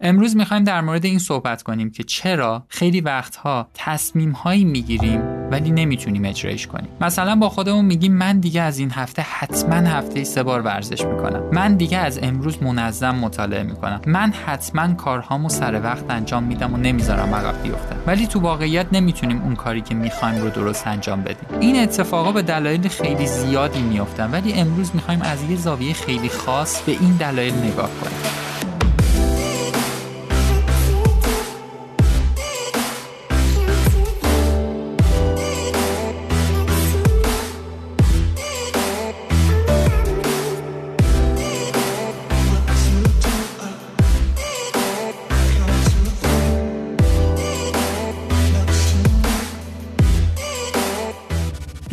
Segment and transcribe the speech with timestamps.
[0.00, 5.20] امروز می‌خوایم در مورد این صحبت کنیم که چرا خیلی وقتها تصمیم هایی می‌گیریم
[5.50, 6.88] ولی نمی‌تونیم اجرایش کنیم.
[7.00, 11.42] مثلا با خودمون میگیم من دیگه از این هفته حتما هفته سه بار ورزش می‌کنم.
[11.52, 14.00] من دیگه از امروز منظم مطالعه می‌کنم.
[14.06, 19.42] من حتما کارهامو سر وقت انجام میدم و نمی‌ذارم عقب بیفتم ولی تو واقعیت نمی‌تونیم
[19.42, 21.58] اون کاری که می‌خوایم رو درست انجام بدیم.
[21.60, 26.82] این اتفاقا به دلایل خیلی زیادی میافتن ولی امروز می‌خوایم از یه زاویه خیلی خاص
[26.82, 28.53] به این دلایل نگاه کنیم.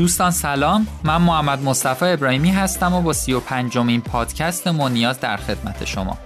[0.02, 5.38] دوستان سلام من محمد مصطفی ابراهیمی هستم و با سی و پنجمین پادکست منیاز در
[5.38, 6.18] خدمت شما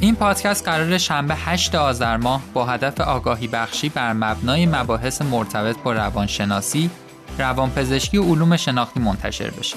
[0.00, 5.76] این پادکست قرار شنبه 8 آذر ماه با هدف آگاهی بخشی بر مبنای مباحث مرتبط
[5.84, 6.90] با روانشناسی،
[7.38, 9.76] روانپزشکی و علوم شناختی منتشر بشه.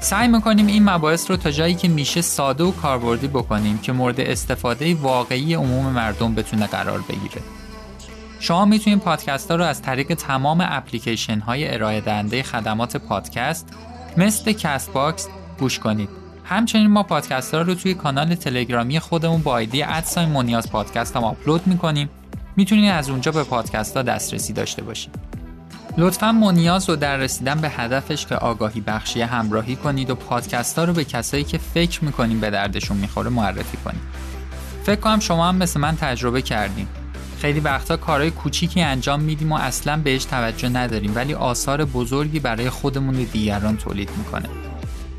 [0.00, 4.20] سعی می‌کنیم این مباحث رو تا جایی که میشه ساده و کاربردی بکنیم که مورد
[4.20, 7.42] استفاده واقعی عموم مردم بتونه قرار بگیره.
[8.40, 13.68] شما می‌تونید پادکست ها رو از طریق تمام اپلیکیشن های ارائه دهنده خدمات پادکست
[14.16, 16.08] مثل Castbox گوش کنید.
[16.44, 21.16] همچنین ما پادکست ها رو توی کانال تلگرامی خودمون با آیدی at sign مونیاز پادکست
[21.16, 22.10] هم آپلود می‌کنیم.
[22.56, 25.14] می‌تونید از اونجا به پادکست ها دسترسی داشته باشید.
[25.98, 30.84] لطفا مونیاز رو در رسیدن به هدفش که آگاهی بخشی همراهی کنید و پادکست ها
[30.84, 34.00] رو به کسایی که فکر می‌کنیم به دردشون می‌خوره معرفی کنید.
[34.84, 36.88] فکر کنم شما هم مثل من تجربه کردیم.
[37.40, 42.70] خیلی وقتا کارهای کوچیکی انجام میدیم و اصلا بهش توجه نداریم ولی آثار بزرگی برای
[42.70, 44.48] خودمون و دیگران تولید می‌کنه.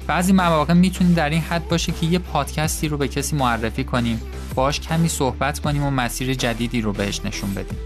[0.07, 4.21] بعضی مواقع می‌تونیم در این حد باشه که یه پادکستی رو به کسی معرفی کنیم
[4.55, 7.77] باش کمی صحبت کنیم و مسیر جدیدی رو بهش نشون بدیم.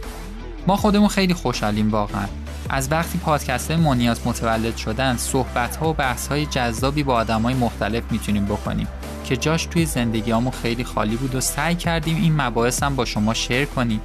[0.68, 2.26] ما خودمون خیلی خوشحالیم واقعا.
[2.70, 7.54] از وقتی پادکست مونیاز متولد شدن صحبت ها و بحث های جذابی با آدم های
[7.54, 8.88] مختلف می‌تونیم بکنیم.
[9.24, 13.34] که جاش توی زندگیامون خیلی خالی بود و سعی کردیم این مباحث هم با شما
[13.34, 14.02] شیر کنیم.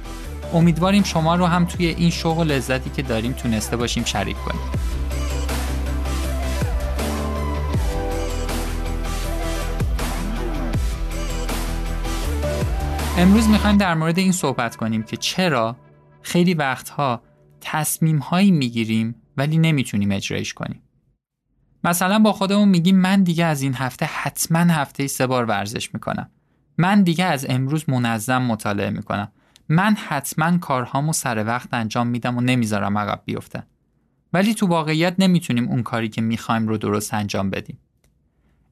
[0.53, 4.61] امیدواریم شما رو هم توی این شوق و لذتی که داریم تونسته باشیم شریک کنیم.
[13.17, 15.75] امروز می‌خوایم در مورد این صحبت کنیم که چرا
[16.21, 17.21] خیلی وقتها
[17.61, 20.81] تصمیم هایی می‌گیریم ولی نمی‌تونیم اجرایش کنیم.
[21.83, 26.29] مثلا با خودمون میگیم من دیگه از این هفته حتما هفته سه بار ورزش می‌کنم.
[26.77, 29.31] من دیگه از امروز منظم مطالعه می‌کنم.
[29.69, 33.63] من حتما کارهامو سر وقت انجام میدم و نمی‌ذارم عقب بیفته.
[34.33, 37.77] ولی تو واقعیت نمی‌تونیم اون کاری که می‌خوایم رو درست انجام بدیم.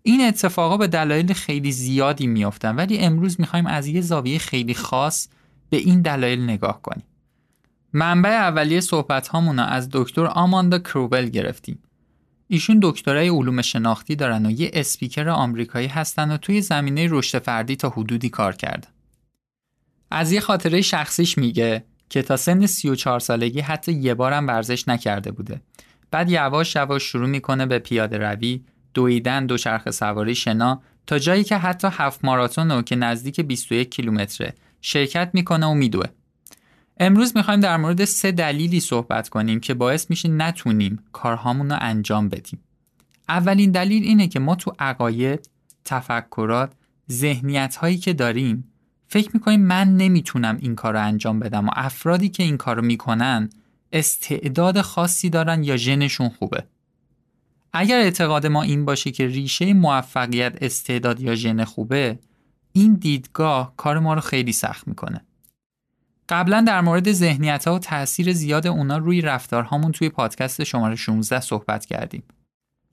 [0.03, 5.28] این اتفاقا به دلایل خیلی زیادی میافتن ولی امروز می‌خوایم از یه زاویه خیلی خاص
[5.69, 7.06] به این دلایل نگاه کنیم.
[7.94, 11.79] منبع اولیه صحبت از دکتر آماندا کروبل گرفتیم.
[12.47, 17.75] ایشون دکترای علوم شناختی دارن و یه اسپیکر آمریکایی هستن و توی زمینه رشد فردی
[17.75, 18.90] تا حدودی کار کردن.
[20.12, 25.31] از یه خاطره شخصیش میگه که تا سن 34 سالگی حتی یه بارم ورزش نکرده
[25.31, 25.62] بوده.
[26.12, 31.58] بعد یواش یواش شروع می‌کنه به پیاده روی، دویدن، دوچرخه سواری شنا تا جایی که
[31.58, 36.06] حتی هفت ماراتون رو که نزدیک 21 کیلومتره شرکت می‌کنه و میدوه.
[37.00, 42.30] امروز می‌خوایم در مورد سه دلیلی صحبت کنیم که باعث میشه نتونیم کارهامون رو انجام
[42.30, 42.59] بدیم.
[43.30, 45.50] اولین دلیل اینه که ما تو عقاید،
[45.85, 46.72] تفکرات،
[47.12, 48.72] ذهنیت هایی که داریم
[49.08, 52.81] فکر می‌کنیم من نمی‌تونم این کار رو انجام بدم و افرادی که این کار رو
[52.81, 53.50] می‌کنن
[53.91, 56.64] استعداد خاصی دارن یا ژنشون خوبه.
[57.74, 62.19] اگر اعتقاد ما این باشه که ریشه موفقیت استعداد یا ژن خوبه
[62.74, 65.25] این دیدگاه کار ما رو خیلی سخت می‌کنه.
[66.30, 71.40] قبلا در مورد ذهنیت ها و تاثیر زیاد اونا روی رفتارهامون توی پادکست شماره 16
[71.40, 72.24] صحبت کردیم.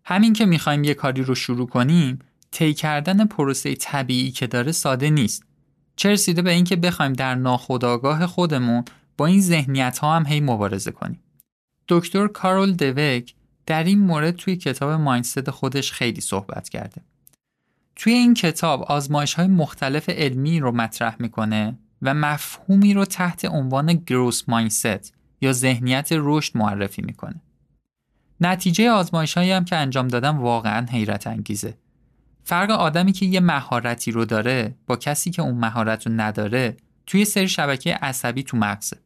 [0.05, 2.19] همین که می‌خوایم یه کاری رو شروع کنیم،
[2.51, 5.45] طی کردن پروسه طبیعی که داره ساده نیست.
[5.97, 8.85] چه رسیده به اینکه بخوایم در ناخودآگاه خودمون
[9.17, 11.21] با این ذهنیت ها هم هی مبارزه کنیم.
[11.89, 13.35] دکتر کارول دوک
[13.67, 17.03] در این مورد توی کتاب مایندست خودش خیلی صحبت کرده.
[17.97, 23.93] توی این کتاب آزمایش های مختلف علمی رو مطرح می‌کنه و مفهومی رو تحت عنوان
[23.95, 27.41] گروس مایندست یا ذهنیت رشد معرفی می‌کنه.
[28.41, 31.79] نتیجه آزمایش هایی هم که انجام دادم واقعا حیرت انگیزه.
[32.45, 36.77] فرق آدمی که یه مهارتی رو داره با کسی که اون مهارت رو نداره
[37.07, 38.97] توی سری شبکه عصبی تو مغزه.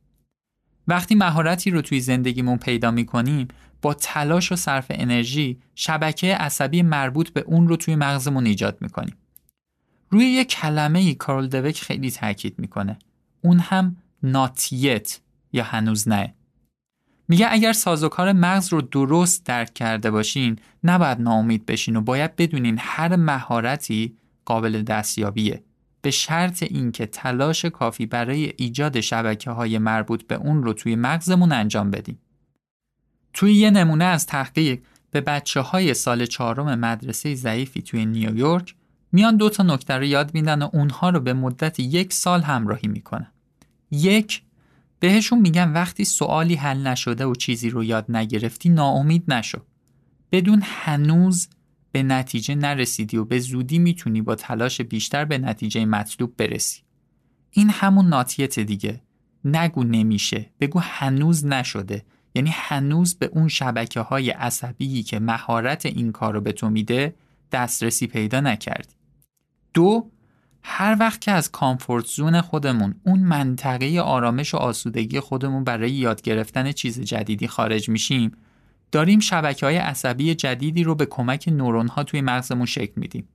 [0.88, 3.48] وقتی مهارتی رو توی زندگیمون پیدا می‌کنیم
[3.82, 9.16] با تلاش و صرف انرژی شبکه عصبی مربوط به اون رو توی مغزمون ایجاد می‌کنیم.
[10.10, 12.98] روی یه کلمه ای کارل دوک خیلی تاکید می‌کنه.
[13.42, 15.20] اون هم ناتیت
[15.52, 16.34] یا هنوز نه.
[17.28, 22.76] میگه اگر سازوکار مغز رو درست درک کرده باشین نباید ناامید بشین و باید بدونین
[22.80, 25.62] هر مهارتی قابل دستیابیه.
[26.02, 31.52] به شرط اینکه تلاش کافی برای ایجاد شبکه های مربوط به اون رو توی مغزمون
[31.52, 32.18] انجام بدیم.
[33.32, 38.74] توی یه نمونه از تحقیق به بچه های سال چهارم مدرسه ضعیفی توی نیویورک
[39.12, 42.88] میان دو تا نکته رو یاد میدن و اونها رو به مدت یک سال همراهی
[42.88, 43.32] می‌کنن.
[43.90, 44.42] یک
[45.00, 49.60] بهشون میگن وقتی سوالی حل نشده و چیزی رو یاد نگرفتی ناامید نشو.
[50.32, 51.48] بدون هنوز
[51.92, 56.80] به نتیجه نرسیدی و به زودی می‌تونی با تلاش بیشتر به نتیجه مطلوب برسی.
[57.50, 59.00] این همون ناتیت دیگه.
[59.44, 60.50] نگو نمیشه.
[60.60, 62.04] بگو هنوز نشده.
[62.34, 67.14] یعنی هنوز به اون شبکه های عصبی که مهارت این کار رو به تو میده
[67.52, 68.97] دسترسی پیدا نکردی.
[69.78, 70.10] دو
[70.62, 76.22] هر وقت که از کامفورت زون خودمون اون منطقه آرامش و آسودگی خودمون برای یاد
[76.22, 78.32] گرفتن چیز جدیدی خارج میشیم
[78.92, 83.28] داریم شبکه های عصبی جدیدی رو به کمک نورون ها توی مغزمون شکل میدیم.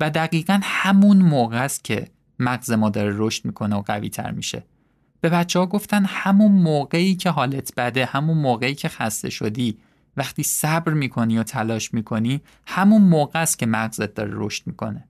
[0.00, 2.08] و دقیقا همون موقع است که
[2.38, 4.64] مغز ما داره رشد می‌کنه و قوی تر میشه.
[5.20, 9.78] به بچه ها گفتن همون موقعی که حالت بده همون موقعی که خسته شدی
[10.16, 15.08] وقتی صبر می‌کنی و تلاش می‌کنی همون موقع است که مغزت داره رشد می‌کنه.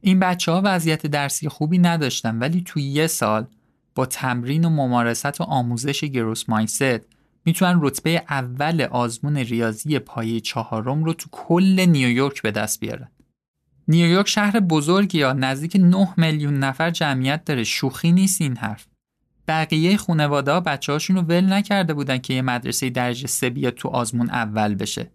[0.00, 3.46] این بچه ها وضعیت درسی خوبی نداشتن ولی توی یه سال
[3.94, 7.00] با تمرین و ممارست و آموزش گروس مایندست
[7.44, 13.08] می‌تونن رتبه اول آزمون ریاضی پایه چهارم رو تو کل نیویورک به دست بیارن.
[13.88, 18.86] نیویورک شهر بزرگی یا نزدیک 9 میلیون نفر جمعیت داره شوخی نیست این حرف.
[19.48, 23.88] بقیه خانواده ها بچه رو ول نکرده بودن که یه مدرسه درجه سه بیاد تو
[23.88, 25.10] آزمون اول بشه.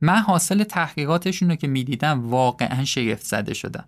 [0.00, 3.84] من حاصل تحقیقاتشون رو که می‌دیدم واقعا شگفت زده شدم.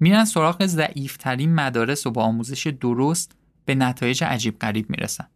[0.00, 5.26] میرن سراغ ضعیفترین مدارس و با آموزش درست به نتایج عجیب غریب می‌رسن.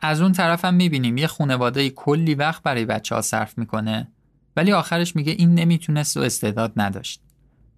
[0.00, 4.08] از اون طرف هم می‌بینیم یه خانواده کلی وقت برای بچه ها صرف می‌کنه
[4.56, 7.20] ولی آخرش میگه این نمی‌تونست و استعداد نداشت.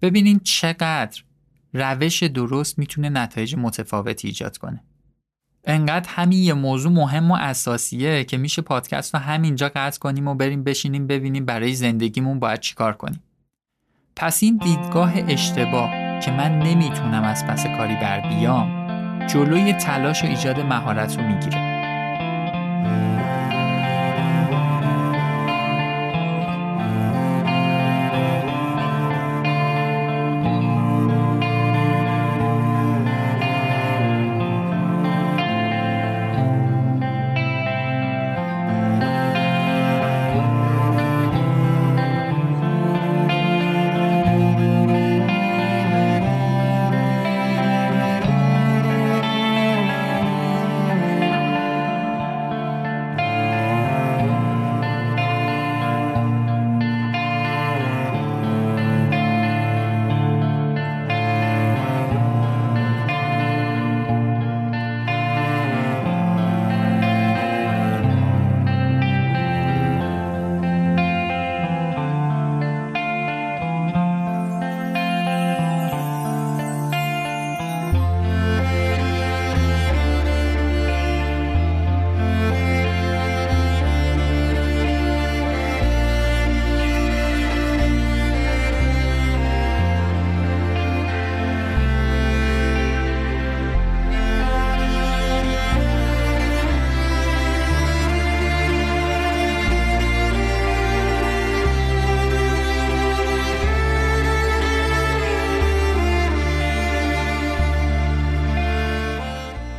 [0.01, 1.23] ببینین چقدر
[1.73, 4.83] روش درست می‌تونه نتایج متفاوتی ایجاد کنه.
[5.67, 10.35] انقدر همین یه موضوع مهم و اساسیه که میشه پادکست رو همینجا قطع کنیم و
[10.35, 13.23] بریم بشینیم ببینیم برای زندگیمون باید چیکار کنیم.
[14.15, 18.87] پس این دیدگاه اشتباه که من نمی‌تونم از پس کاری بر بیام
[19.27, 21.76] جلوی تلاش و ایجاد مهارت رو می‌گیره.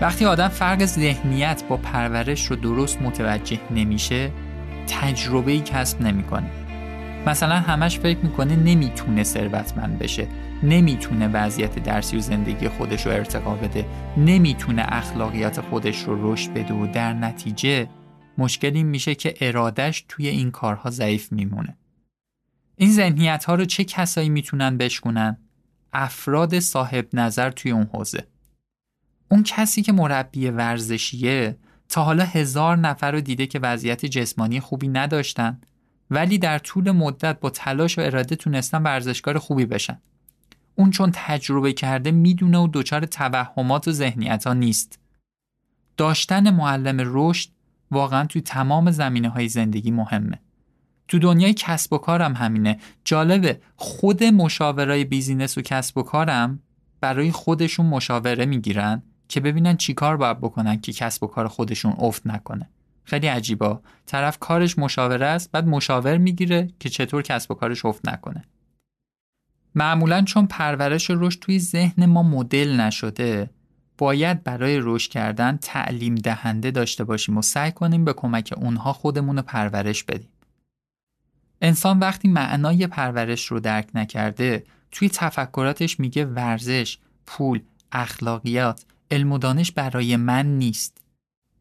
[0.08, 4.30] وقتی آدم فرق ذهنیت با پرورش رو درست متوجه نمیشه
[4.86, 6.50] تجربه ای کسب نمی‌کنه.
[7.26, 10.28] مثلا همش فکر می‌کنه نمی‌تونه ثروتمند بشه
[10.62, 13.86] نمی‌تونه وضعیت درسی و زندگی خودش رو ارتقا بده
[14.16, 17.88] نمی‌تونه اخلاقیات خودش رو رشد بده و در نتیجه
[18.38, 21.76] مشکل این میشه که ارادش توی این کارها ضعیف میمونه.
[22.76, 25.36] این ذهنیت ها رو چه کسایی می‌تونن بشکنن؟
[25.92, 28.26] افراد صاحب نظر توی اون حوزه.
[29.28, 31.56] اون کسی که مربی ورزشیه
[31.88, 35.60] تا حالا هزار نفر رو دیده که وضعیت جسمانی خوبی نداشتن
[36.10, 40.00] ولی در طول مدت با تلاش و اراده تونستن ورزشکار خوبی بشن.
[40.74, 44.98] اون چون تجربه کرده می‌دونه و دچار توهمات و ذهنیت ها نیست.
[45.96, 47.50] داشتن معلم رشد
[47.90, 50.38] واقعا توی تمام زمینه های زندگی مهمه.
[51.08, 56.62] تو دنیای کسب و کارم همینه جالبه خود مشاورای بیزینس و کسب و کارم
[57.00, 62.26] برای خودشون مشاوره می‌گیرن که ببینن چیکار باید بکنن که کسب و کار خودشون افت
[62.26, 62.68] نکنه.
[63.04, 68.08] خیلی عجیبا طرف کارش مشاوره است بعد مشاور می‌گیره که چطور کسب و کارش افت
[68.08, 68.44] نکنه.
[69.74, 73.50] معمولا چون پرورش رشد توی ذهن ما مدل نشده
[73.98, 79.36] باید برای رشد کردن تعلیم دهنده داشته باشیم و سعی کنیم به کمک اونها خودمون
[79.36, 80.28] رو پرورش بدیم.
[81.62, 87.60] انسان وقتی معنای پرورش رو درک نکرده توی تفکراتش میگه ورزش، پول،
[87.92, 90.98] اخلاقیات، علم و دانش برای من نیست.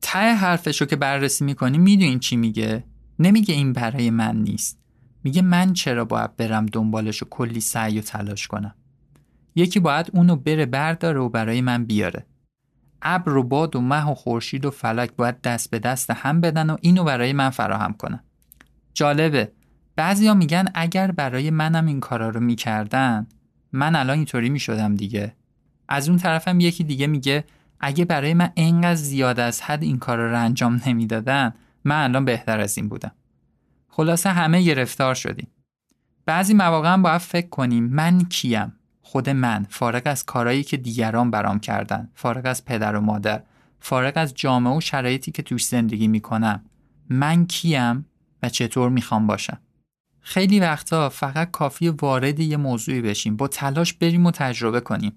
[0.02, 2.84] ته حرفش رو که بررسی می‌کنی می‌دونین چی میگه؟
[3.20, 4.80] نمیگه این برای من نیست.
[5.24, 8.76] میگه من چرا باید برم دنبالش و کلی سعی و تلاش کنم.
[9.56, 12.26] یکی باید اونو بره برداره و برای من بیاره.
[13.02, 16.70] ابر و باد و مه و خورشید و فلک باید دست به دست هم بدن
[16.70, 18.24] و اینو برای من فراهم کنن.
[18.94, 19.52] جالبه
[19.96, 23.28] بعضیا میگن اگر برای منم این کارا رو می‌کردن
[23.72, 25.36] من الان اینطوری می‌شدم دیگه
[25.88, 27.44] از اون طرفم یکی دیگه میگه
[27.80, 31.54] اگه برای من انقدر زیاد از حد این کارا رو انجام نمی‌دادن
[31.84, 33.12] من الان بهتر از این بودم.
[33.88, 35.48] خلاصه همه گرفتار شدیم.
[36.26, 41.32] بعضی مواقع هم باید فکر کنیم من کیم؟ خود من فارغ از کارهایی که دیگران
[41.32, 43.44] برام کردن فارغ از پدر و مادر
[43.80, 46.66] فارغ از جامعه و شرایطی که توش زندگی می‌کنم.
[47.10, 48.06] من کیم
[48.44, 49.58] و چطور می‌خوام باشم؟
[50.20, 55.14] خیلی وقتا فقط کافی وارد یه موضوعی بشیم با تلاش بریم و تجربه کنیم.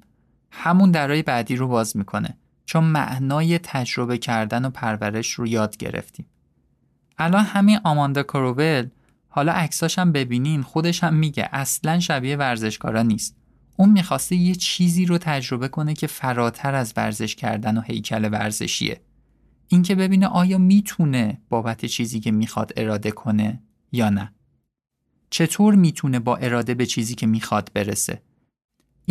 [0.50, 2.36] همون درای بعدی رو باز می‌کنه.
[2.64, 6.26] چون معنای تجربه کردن و پرورش رو یاد گرفتیم.
[7.18, 8.88] الان همین آماندا کروول
[9.28, 13.36] حالا عکساش هم ببینین خودش هم میگه اصلا شبیه ورزشکارا نیست.
[13.76, 19.00] اون می‌خواسته یه چیزی رو تجربه کنه که فراتر از ورزش کردن و هیکل ورزشیه.
[19.68, 24.32] اینکه ببینه آیا می‌تونه بابت چیزی که می‌خواد اراده کنه یا نه.
[25.30, 28.22] چطور می‌تونه با اراده به چیزی که می‌خواد برسه؟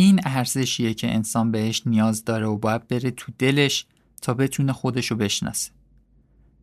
[0.00, 3.86] این ارزشیه که انسان بهش نیاز داره و باید بره تو دلش
[4.22, 5.70] تا بتونه خودشو بشناسه.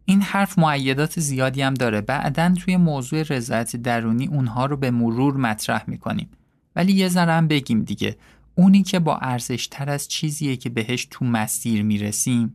[0.05, 2.01] این حرف معیدات زیادی هم داره.
[2.01, 6.29] بعدا توی موضوع رضایت درونی اونها رو به مرور مطرح می‌کنیم.
[6.75, 8.17] ولی یه ذره هم بگیم دیگه.
[8.55, 12.53] اونی که با ارزش تر از چیزیه که بهش تو مسیر می‌رسیم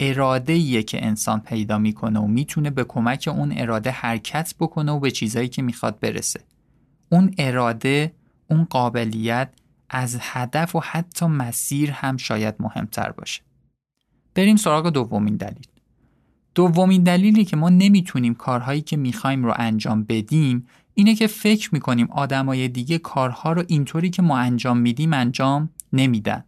[0.00, 5.10] اراده که انسان پیدا می‌کنه و می‌تونه به کمک اون اراده حرکت بکنه و به
[5.10, 6.40] چیزایی که می‌خواد برسه.
[7.08, 8.12] اون اراده
[8.50, 9.48] اون قابلیت
[9.94, 13.42] از هدف و حتی مسیر هم شاید مهمتر باشه.
[14.34, 15.66] بریم سراغ دومین دلیل.
[16.54, 22.08] دومین دلیلی که ما نمی‌تونیم کارهایی که می‌خوایم رو انجام بدیم اینه که فکر می‌کنیم
[22.10, 26.44] آدمای دیگه کارها رو اینطوری که ما انجام میدیم انجام نمیدن.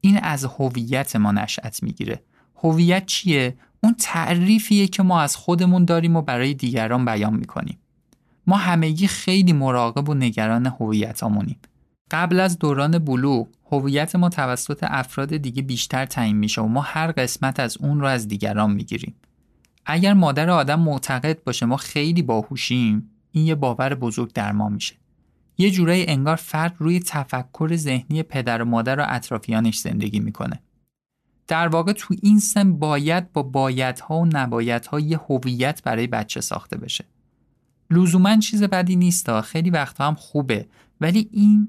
[0.00, 2.22] این از هویت ما نشأت می‌گیره.
[2.56, 7.78] هویت چیه؟ اون تعریفیه که ما از خودمون داریم و برای دیگران بیان می‌کنیم.
[8.46, 11.56] ما همگی خیلی مراقب و نگران هویتامونیم
[12.10, 17.12] قبل از دوران بلوغ هویت ما توسط افراد دیگه بیشتر تعیین میشه و ما هر
[17.12, 19.14] قسمت از اون رو از دیگران می‌گیریم.
[19.86, 24.94] اگر مادر آدم معتقد باشه ما خیلی باهوشیم این یه باور بزرگ در ما میشه.
[25.58, 30.60] یه جورایی انگار فرد روی تفکر ذهنی پدر و مادر و اطرافیانش زندگی می‌کنه.
[31.46, 36.78] در واقع تو این سن باید با بایدها و نبایدها یه هویت برای بچه ساخته
[36.78, 37.04] بشه.
[37.90, 40.66] لزوما چیز بدی نیست خیلی وقتها هم خوبه
[41.00, 41.68] ولی این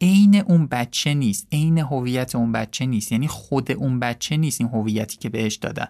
[0.00, 1.48] عین اون بچه نیست.
[1.52, 3.12] عین هویت اون بچه نیست.
[3.12, 5.88] یعنی خود اون بچه نیست این هویتی که بهش دادن.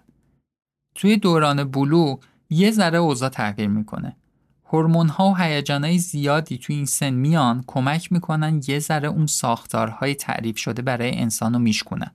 [0.94, 4.16] توی دوران بلوغ یه ذره اوضاع تغییر می‌کنه.
[4.64, 10.14] هورمون ها و هیجانهای زیادی توی این سن میان کمک می‌کنن یه ذره اون ساختارهای
[10.14, 12.10] تعریف شده برای انسان رو میشکنن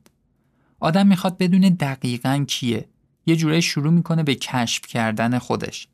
[0.79, 2.89] آدم می‌خواد بدون دقیقا کیه.
[3.25, 5.87] یه جورایی شروع می‌کنه به کشف کردن خودش.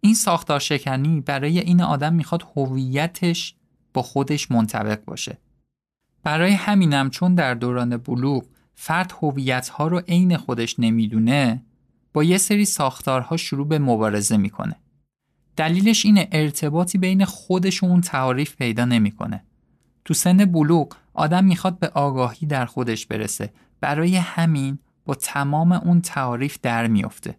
[0.00, 3.54] این ساختار شکنی برای این آدم می‌خواد هویتش
[4.02, 5.38] خودش منطبق باشه.
[6.22, 11.62] برای همینم چون در دوران بلوغ فرد هویتها رو عین خودش نمی‌دونه
[12.12, 14.76] با یه سری ساختارها شروع به مبارزه می‌کنه.
[15.56, 19.44] دلیلش اینه ارتباطی بین خودش و اون تعاریف پیدا نمی‌کنه.
[20.04, 23.52] تو سن بلوغ آدم می‌خواد به آگاهی در خودش برسه.
[23.80, 27.36] برای همین با تمام اون تعاریف در میفته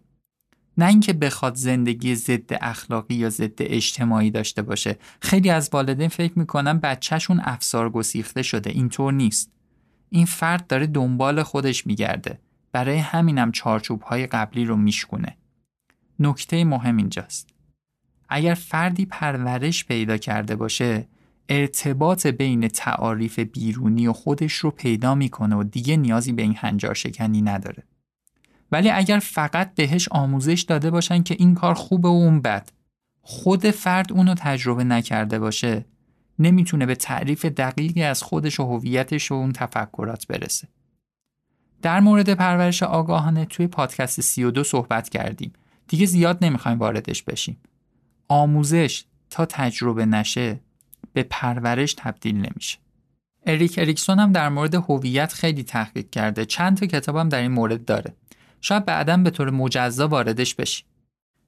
[0.78, 4.98] نه اینکه بخواد زندگی ضد اخلاقی یا ضد اجتماعی داشته باشه.
[5.20, 8.70] خیلی از والدین فکر می‌کنن بچهشون افسار گسیخته شده.
[8.70, 9.52] اینطور نیست.
[10.10, 12.38] این فرد داره دنبال خودش میگرده.
[12.72, 15.36] برای همینم چارچوب های قبلی رو میشکونه.
[16.18, 17.48] نکته مهم اینجاست.
[18.28, 21.08] اگر فردی پرورش پیدا کرده باشه
[21.48, 26.94] ارتباط بین تعاریف بیرونی و خودش رو پیدا می‌کنه و دیگه نیازی به این هنجار
[26.94, 27.82] شکنی نداره.
[28.72, 32.70] ولی اگر فقط بهش آموزش داده باشن که این کار خوبه و اون بد
[33.22, 35.84] خود فرد اونو تجربه نکرده باشه
[36.38, 40.68] نمی‌تونه به تعریف دقیقی از خودش و هویتش و اون تفکرات برسه.
[41.82, 45.52] در مورد پرورش آگاهانه توی پادکست 32 صحبت کردیم.
[45.88, 47.56] دیگه زیاد نمی‌خوایم واردش بشیم.
[48.28, 50.60] آموزش تا تجربه نشه
[51.12, 52.78] به پرورش تبدیل نمیشه.
[53.46, 56.44] اریک اریکسون هم در مورد هویت خیلی تحقیق کرده.
[56.44, 58.14] چند تا کتابم در این مورد داره.
[58.60, 60.86] شاید بعدا به طور مجزا واردش بشیم.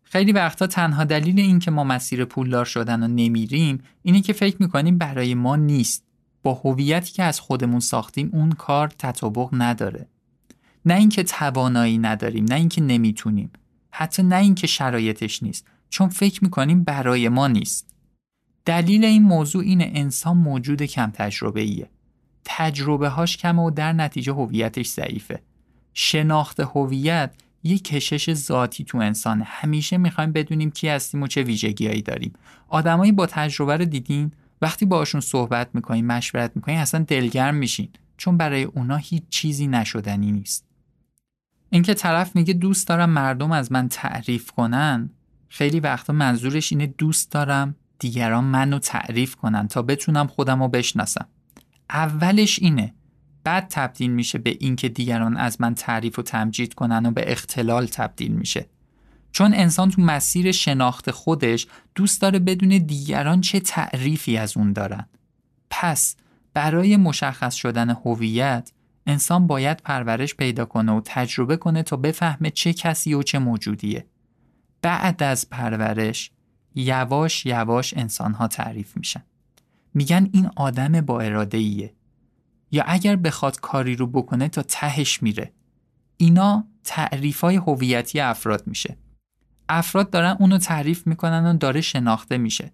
[0.03, 4.57] خیلی وقتا تنها دلیل این که ما مسیر پولدار شدن و نمیریم اینه که فکر
[4.61, 6.05] می‌کنیم برای ما نیست.
[6.43, 10.07] با هویتی که از خودمون ساختیم اون کار تطابق نداره.
[10.87, 13.51] نه اینکه توانایی نداریم، نه اینکه نمی‌تونیم.
[13.91, 17.95] حتی نه اینکه شرایطش نیست، چون فکر می‌کنیم برای ما نیست.
[18.65, 21.91] دلیل این موضوع اینه انسان موجود کم تجربه ایه.
[22.45, 25.43] تجربه هاش کمه و در نتیجه هویتش ضعیفه.
[25.95, 32.03] شناخت هویت یه کشش ذاتی تو انسانه همیشه می‌خوایم بدونیم کی هستیم و چه ویژگیهایی
[32.03, 32.33] داریم.
[32.69, 34.33] آدمایی با تجربه رو دیدین
[34.63, 37.89] وقتی باشون صحبت می‌کنین مشورت می‌کنین اصلا دلگرم میشین.
[38.17, 40.67] چون برای اونا هیچ چیزی نشدنی نیست.
[41.71, 45.11] اینکه طرف میگه دوست دارم مردم از من تعریف کنن
[45.49, 51.27] خیلی وقتا منظورش اینه دوست دارم دیگران منو تعریف کنن تا بتونم خودم رو بشناسم.
[51.91, 52.95] اولش اینه
[53.45, 57.87] بعد تبدیل میشه به اینکه دیگران از من تعریف و تمجید کنن و به اختلال
[57.87, 58.67] تبدیل میشه.
[59.33, 65.07] چون انسان تو مسیر شناخت خودش دوست داره بدون دیگران چه تعریفی از اون دارن.
[65.71, 66.17] پس
[66.55, 68.73] برای مشخص شدن هویت
[69.07, 74.07] انسان باید پرورش پیدا کنه و تجربه کنه تا بفهمه چه کسی و چه موجودیه.
[74.83, 76.31] بعد از پرورش
[76.75, 79.23] یواش یواش انسانها تعریف میشن.
[79.95, 81.93] میگن این آدم با اراده ایه
[82.73, 85.53] یا اگر بخواد کاری رو بکنه تا تهش میره.
[86.17, 88.97] اینا تعریف های هویتی افراد میشه.
[89.69, 92.73] افراد دارن اونو تعریف می‌کنن و داره شناخته میشه.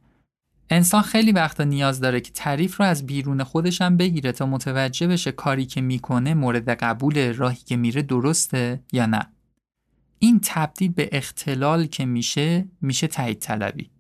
[0.71, 5.07] انسان خیلی وقتا نیاز داره که تعریف رو از بیرون خودش هم بگیره تا متوجه
[5.07, 9.27] بشه کاری که می‌کنه مورد قبول راهی که میره درسته یا نه.
[10.19, 13.91] این تبدیل به اختلال که میشه میشه تایید طلبی.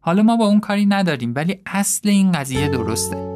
[0.00, 3.27] حالا ما با اون کاری نداریم ولی اصل این قضیه درسته.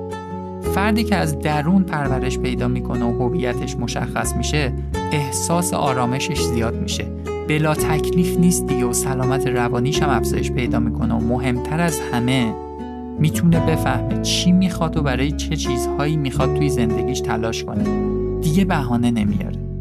[0.75, 4.73] فردی که از درون پرورش پیدا می‌کنه و هویتش مشخص میشه
[5.13, 7.07] احساس آرامشش زیاد میشه.
[7.49, 12.55] بلا تکلیف نیست دیگه و سلامت روانیش هم افزایش پیدا می‌کنه و مهمتر از همه
[13.19, 17.85] می‌تونه بفهمه چی می‌خواد و برای چه چیزهایی می‌خواد توی زندگیش تلاش کنه.
[18.41, 19.72] دیگه بهانه نمیاره.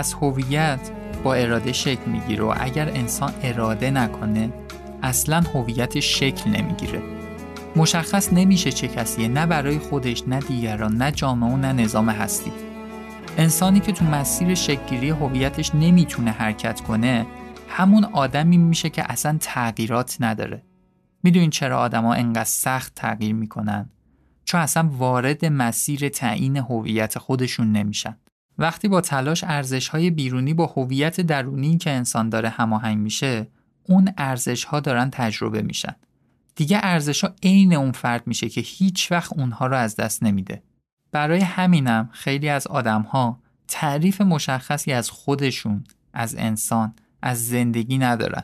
[0.00, 0.90] پس هویت
[1.24, 4.52] با اراده شکل می‌گیره و اگر انسان اراده نکنه
[5.02, 7.02] اصلا هویت شکل نمی‌گیره.
[7.76, 12.52] مشخص نمیشه چه کسیه نه برای خودش نه دیگران نه جامعه و نه نظام هستی.
[13.38, 17.26] انسانی که تو مسیر شکلگیری هویتش نمی‌تونه حرکت کنه
[17.68, 20.62] همون آدمی میشه که اصلا تغییرات نداره.
[21.22, 23.90] می‌دونین چرا آدما انقدر سخت تغییر می‌کنن؟
[24.44, 28.16] چون اصلا وارد مسیر تعیین هویت خودشون نمیشن.
[28.60, 33.46] وقتی با تلاش ارزش های بیرونی با هویت درونی که انسان داره هماهنگ میشه
[33.84, 35.94] اون ارزش ها دارن تجربه میشن.
[36.54, 40.62] دیگه ارزش ها عین اون فرد میشه که هیچ وقت اونها رو از دست نمیده.
[41.12, 48.42] برای همینم خیلی از آدم ها تعریف مشخصی از خودشون از انسان از زندگی ندارن.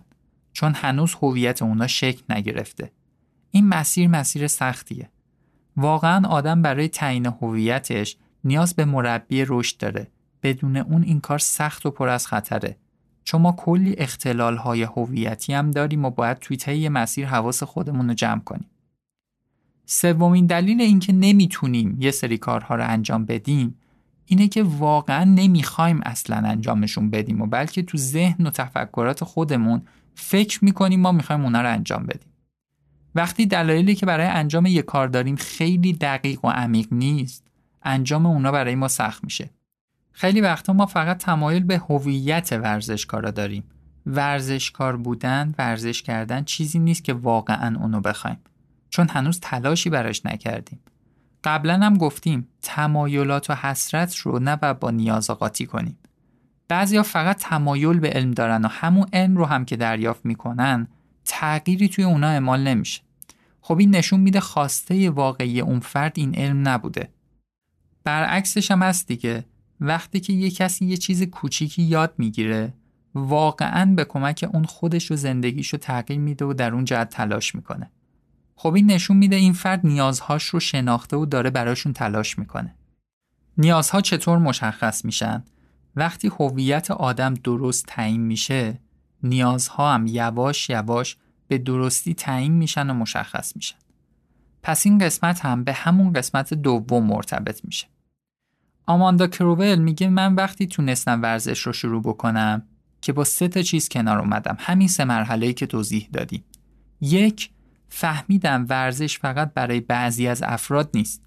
[0.53, 2.93] چون هنوز هویت اونا شکل نگرفته.
[3.51, 5.11] این مسیر مسیر سختیه.
[5.77, 10.07] واقعا آدم برای تعیین هویتش نیاز به مربی رشد داره.
[10.43, 12.77] بدون اون این کار سخت و پر از خطره.
[13.25, 18.09] چون ما کلی اختلال های هویتی هم داریم و باید توی طی مسیر حواس خودمون
[18.09, 18.71] رو جمع کنیم.
[19.87, 23.75] سومین دلیل اینکه نمی‌تونیم یه سری کارها رو انجام بدیم
[24.27, 29.83] اینه که واقعا نمی‌خوایم اصلا انجامشون بدیم و بلکه تو ذهن و تفکرات خودمون
[30.15, 32.33] فکر می‌کنیم ما می‌خوایم اونا رو انجام بدیم.
[33.15, 37.46] وقتی دلایلی که برای انجام یه کار داریم خیلی دقیق و عمیق نیست
[37.87, 39.51] انجام اونا برای ما سخت میشه.
[40.13, 43.65] خیلی وقتا ما فقط تمایل به هویت ورزشکارا داریم.
[44.07, 48.39] ورزشکار بودن، ورزش کردن چیزی نیست که واقعا اونو بخوایم.
[48.91, 50.81] چون هنوز تلاشی براش نکردیم.
[51.45, 55.99] قبلا هم گفتیم تمایلات و حسرت رو نباید با نیاز قاطی کنیم.
[56.69, 60.89] بعضیا فقط تمایل به علم دارن و همون علم رو هم که دریافت می‌کنن
[61.25, 63.03] تغییری توی اونا اعمال نمیشه.
[63.61, 67.09] خب این نشون میده خواسته واقعی اون فرد این علم نبوده.
[68.07, 69.45] برعکسش هم هست دیگه
[69.81, 72.75] وقتی که یه کسی یه چیز کوچیکی یاد می‌گیره
[73.15, 77.55] واقعا به کمک اون خودش و زندگیش رو تغییر میده و در اون جهت تلاش
[77.55, 77.91] می‌کنه.
[78.57, 82.75] خب این نشون میده این فرد نیازهاش رو شناخته و داره براشون تلاش می‌کنه.
[83.59, 85.45] نیازها چطور مشخص میشن؟
[85.97, 88.79] وقتی هویت آدم درست تعیین میشه،
[89.23, 91.17] نیازها هم یواش یواش
[91.49, 93.77] به درستی تعیین میشن و مشخص میشن.
[94.63, 97.87] پس این قسمت هم به همون قسمت دوم مرتبط میشه.
[98.87, 102.63] آماندا کروول میگه من وقتی تونستم ورزش رو شروع بکنم
[103.01, 106.45] که با سه تا چیز کنار اومدم همین سه مرحله که توضیح دادیم.
[107.01, 107.51] یک
[107.89, 111.23] فهمیدم ورزش فقط برای بعضی از افراد نیست.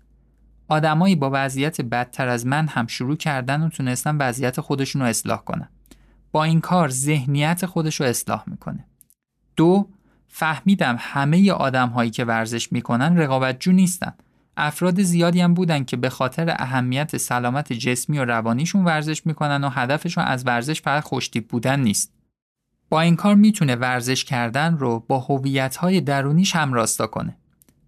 [0.68, 5.44] آدمایی با وضعیت بدتر از من هم شروع کردن و تونستن وضعیت خودشون رو اصلاح
[5.44, 5.70] کنن.
[6.32, 8.86] با این کار ذهنیت خودش رو اصلاح می‌کنه.
[9.56, 9.90] دو
[10.28, 14.14] فهمیدم همه آدم هایی که ورزش می‌کنن رقابتجو نیستن.
[14.60, 19.70] افراد زیادی هم بودن که به خاطر اهمیت سلامت جسمی و روانیشون ورزش می‌کنن و
[19.70, 22.14] هدفشون از ورزش فقط خوشتیپ بودن نیست.
[22.90, 27.38] با این کار می‌تونه ورزش کردن رو با هویت‌های درونیش هم راستا کنه.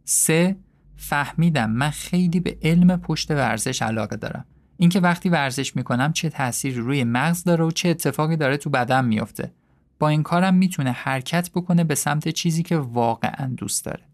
[0.03, 0.57] سه
[0.95, 4.45] فهمیدم من خیلی به علم پشت ورزش علاقه دارم.
[4.77, 9.05] اینکه وقتی ورزش می‌کنم چه تأثیری روی مغز داره و چه اتفاقی داره تو بدن
[9.05, 9.53] میفته.
[9.99, 14.10] با این کارم می‌تونه حرکت بکنه به سمت چیزی که واقعا دوست داره.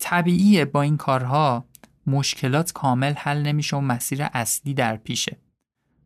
[0.00, 1.64] طبیعیه با این کارها
[2.06, 5.36] مشکلات کامل حل نمیشه و مسیر اصلی در پیشه.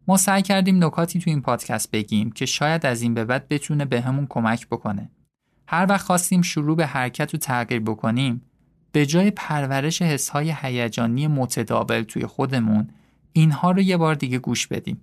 [0.09, 3.85] ما سعی کردیم نکاتی تو این پادکست بگیم که شاید از این به بعد بتونه
[3.85, 5.11] به کمک بکنه.
[5.67, 8.43] هر وقت خواستیم شروع به حرکت و تغییر بکنیم
[8.93, 12.89] به جای پرورش حسهای هیجانی متداول توی خودمون
[13.33, 15.01] اینها رو یه بار دیگه گوش بدیم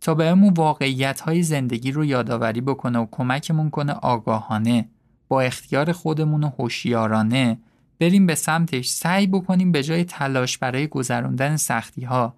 [0.00, 4.88] تا بهمون واقعیت های زندگی رو یادآوری بکنه و کمکمون کنه آگاهانه
[5.28, 7.58] با اختیار خودمون و هوشیارانه
[8.00, 8.88] بریم به سمتش.
[8.88, 12.34] سعی بکنیم به جای تلاش برای گذراندن سختی ها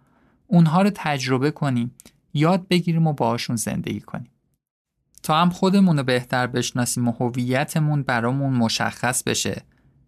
[0.46, 1.94] اونها رو تجربه کنیم
[2.35, 4.31] یاد بگیریم و باهاشون زندگی کنیم.
[5.23, 9.62] تا هم خودمون رو بهتر بشناسیم و هویتمون برامون مشخص بشه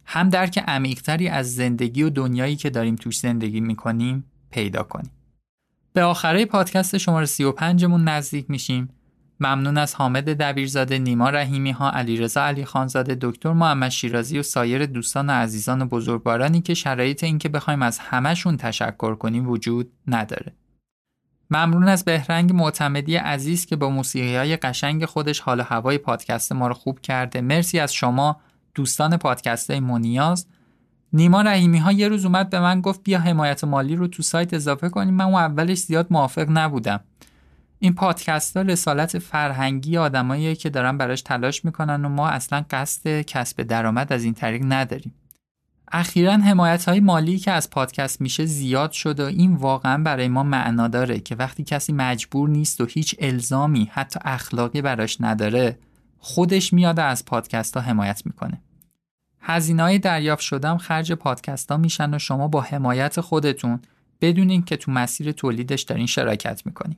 [0.04, 5.10] هم درک عمیقتری از زندگی و دنیایی که داریم توش زندگی می‌کنیم پیدا کنیم.
[5.92, 8.88] به آخره پادکست شماره 35 مون نزدیک میشیم.
[9.42, 14.86] ممنون از حامد دبیرزاده، نیما رحیمی ها، علیرضا علی خانزاده، دکتر محمد شیرازی و سایر
[14.86, 20.52] دوستان و عزیزان و بزرگوارانی که شرایط اینکه بخوایم از همهشون تشکر کنیم وجود نداره.
[21.50, 26.68] ممنون از بهرنگ معتمدی عزیز که با موسیقی های قشنگ خودش حال هوای پادکست ما
[26.68, 27.40] رو خوب کرده.
[27.40, 28.40] مرسی از شما
[28.74, 30.46] دوستان پادکست های منیاز.
[31.12, 34.54] نیما رحیمی ها یه روز اومد به من گفت بیا حمایت مالی رو تو سایت
[34.54, 35.14] اضافه کنیم.
[35.14, 37.00] من اولش زیاد موافق نبودم.
[37.84, 43.20] این پادکست ها رسالت فرهنگی آدمایی که دارن براش تلاش می‌کنن و ما اصلا قصد
[43.20, 45.14] کسب درآمد از این طریق نداریم.
[45.92, 50.42] اخیرا حمایت های مالی که از پادکست میشه زیاد شد و این واقعا برای ما
[50.42, 55.78] معنا داره که وقتی کسی مجبور نیست و هیچ الزامی حتی اخلاقی براش نداره
[56.18, 58.60] خودش میاد از پادکست ها حمایت می‌کنه.
[59.40, 63.80] هزینه های دریافت شدم خرج پادکست ها میشن و شما با حمایت خودتون
[64.20, 66.96] بدونین که تو مسیر تولیدش دارین شراکت می‌کنین.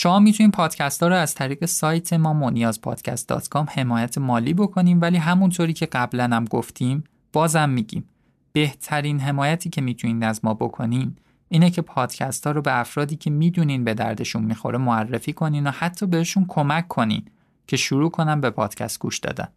[0.00, 3.32] شما می‌تونید پادکست ها رو از طریق سایت ما مونیاز پادکست
[3.68, 8.04] حمایت مالی بکنیم ولی همونطوری که قبلا هم گفتیم بازم میگیم
[8.52, 11.16] بهترین حمایتی که می‌تونید از ما بکنین
[11.48, 15.70] اینه که پادکست ها رو به افرادی که می‌دونین به دردشون می‌خوره معرفی کنین و
[15.70, 17.22] حتی بهشون کمک کنین
[17.66, 19.48] که شروع کنن به پادکست گوش دادن.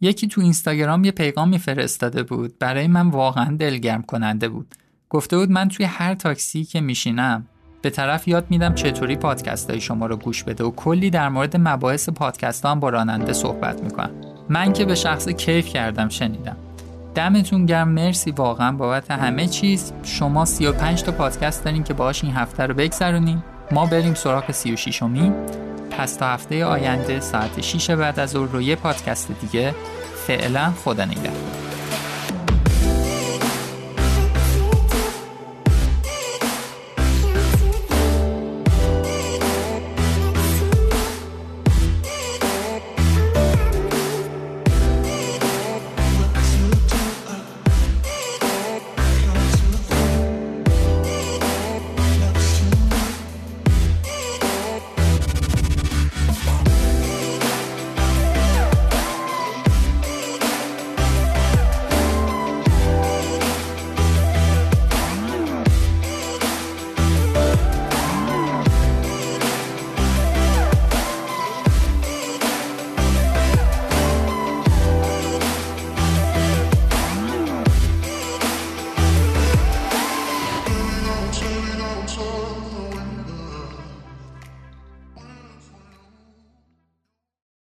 [0.00, 4.74] یکی تو اینستاگرام یه پیغام میفرستاده بود برای من واقعا دلگرم کننده بود.
[5.08, 7.46] گفته بود من توی هر تاکسی که میشینم
[7.82, 11.56] به طرف یاد میدم چطوری پادکست های شما رو گوش بده و کلی در مورد
[11.56, 14.10] مباحث پادکست هم با راننده صحبت می‌کنم.
[14.48, 16.56] من که به شخص کیف کردم شنیدم.
[17.14, 17.88] دمتون گرم.
[17.88, 18.30] مرسی.
[18.30, 19.92] واقعا بابت همه چیز.
[20.02, 23.44] شما 35 تا پادکست دارین که باهاش این هفته رو بگذرونیم.
[23.72, 25.34] ما بریم سراغ 36 امین
[25.90, 29.74] پس تا هفته آینده ساعت 6 بعد از ظهر رو یه پادکست دیگه.
[30.26, 31.71] فعلا خدا نگهدار.